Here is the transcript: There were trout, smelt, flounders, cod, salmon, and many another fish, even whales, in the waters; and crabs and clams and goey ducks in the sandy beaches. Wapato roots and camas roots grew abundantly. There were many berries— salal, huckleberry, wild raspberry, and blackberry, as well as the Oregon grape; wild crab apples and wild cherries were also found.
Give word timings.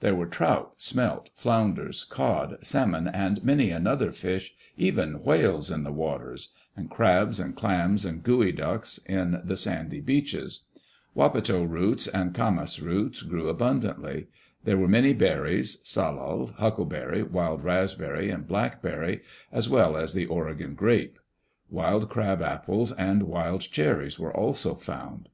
There 0.00 0.16
were 0.16 0.26
trout, 0.26 0.72
smelt, 0.82 1.30
flounders, 1.36 2.02
cod, 2.02 2.58
salmon, 2.62 3.06
and 3.06 3.44
many 3.44 3.70
another 3.70 4.10
fish, 4.10 4.52
even 4.76 5.22
whales, 5.22 5.70
in 5.70 5.84
the 5.84 5.92
waters; 5.92 6.52
and 6.76 6.90
crabs 6.90 7.38
and 7.38 7.54
clams 7.54 8.04
and 8.04 8.20
goey 8.24 8.50
ducks 8.50 8.98
in 9.06 9.40
the 9.44 9.56
sandy 9.56 10.00
beaches. 10.00 10.64
Wapato 11.16 11.62
roots 11.62 12.08
and 12.08 12.34
camas 12.34 12.82
roots 12.82 13.22
grew 13.22 13.48
abundantly. 13.48 14.26
There 14.64 14.76
were 14.78 14.88
many 14.88 15.12
berries— 15.12 15.78
salal, 15.88 16.48
huckleberry, 16.56 17.22
wild 17.22 17.62
raspberry, 17.62 18.30
and 18.30 18.48
blackberry, 18.48 19.20
as 19.52 19.68
well 19.68 19.96
as 19.96 20.12
the 20.12 20.26
Oregon 20.26 20.74
grape; 20.74 21.20
wild 21.70 22.10
crab 22.10 22.42
apples 22.42 22.90
and 22.90 23.22
wild 23.22 23.60
cherries 23.60 24.18
were 24.18 24.36
also 24.36 24.74
found. 24.74 25.28